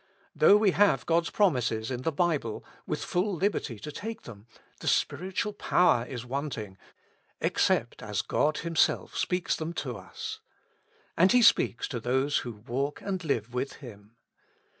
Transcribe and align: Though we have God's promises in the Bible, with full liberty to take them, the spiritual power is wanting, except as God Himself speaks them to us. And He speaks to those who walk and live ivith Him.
Though 0.35 0.57
we 0.57 0.71
have 0.71 1.05
God's 1.05 1.29
promises 1.29 1.91
in 1.91 2.01
the 2.01 2.11
Bible, 2.11 2.65
with 2.87 3.03
full 3.03 3.35
liberty 3.35 3.77
to 3.77 3.91
take 3.91 4.23
them, 4.23 4.47
the 4.79 4.87
spiritual 4.87 5.53
power 5.53 6.05
is 6.07 6.25
wanting, 6.25 6.79
except 7.39 8.01
as 8.01 8.23
God 8.23 8.57
Himself 8.65 9.15
speaks 9.15 9.55
them 9.55 9.73
to 9.73 9.97
us. 9.97 10.39
And 11.15 11.31
He 11.33 11.43
speaks 11.43 11.87
to 11.89 11.99
those 11.99 12.39
who 12.39 12.51
walk 12.65 12.99
and 13.01 13.23
live 13.23 13.49
ivith 13.51 13.73
Him. 13.75 14.15